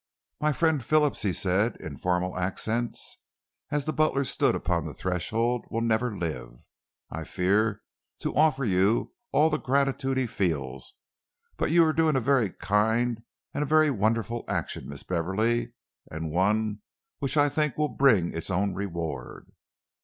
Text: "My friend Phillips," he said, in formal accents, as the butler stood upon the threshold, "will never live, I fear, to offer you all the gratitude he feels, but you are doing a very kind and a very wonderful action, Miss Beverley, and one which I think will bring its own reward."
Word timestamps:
"My 0.39 0.51
friend 0.51 0.83
Phillips," 0.83 1.21
he 1.21 1.31
said, 1.31 1.75
in 1.79 1.95
formal 1.95 2.35
accents, 2.35 3.17
as 3.69 3.85
the 3.85 3.93
butler 3.93 4.23
stood 4.23 4.55
upon 4.55 4.83
the 4.83 4.95
threshold, 4.95 5.67
"will 5.69 5.81
never 5.81 6.17
live, 6.17 6.63
I 7.11 7.23
fear, 7.23 7.83
to 8.21 8.33
offer 8.35 8.65
you 8.65 9.13
all 9.31 9.51
the 9.51 9.59
gratitude 9.59 10.17
he 10.17 10.25
feels, 10.25 10.95
but 11.55 11.69
you 11.69 11.85
are 11.85 11.93
doing 11.93 12.15
a 12.15 12.19
very 12.19 12.49
kind 12.51 13.21
and 13.53 13.61
a 13.61 13.67
very 13.67 13.91
wonderful 13.91 14.43
action, 14.47 14.89
Miss 14.89 15.03
Beverley, 15.03 15.73
and 16.09 16.31
one 16.31 16.81
which 17.19 17.37
I 17.37 17.47
think 17.47 17.77
will 17.77 17.89
bring 17.89 18.33
its 18.33 18.49
own 18.49 18.73
reward." 18.73 19.51